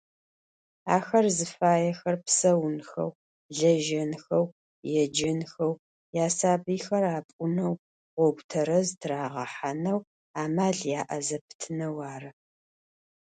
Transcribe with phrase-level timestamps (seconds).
[0.95, 3.11] Ахэр зыфаехэр псэунхэу,
[3.57, 4.45] лэжьэнхэу,
[5.03, 5.73] еджэнхэу,
[6.25, 7.73] ясабыйхэр апӏунэу,
[8.15, 9.99] гъогу тэрэз тырагъэхьанэу
[10.43, 12.29] амал яӏэ зэпытынэу ары.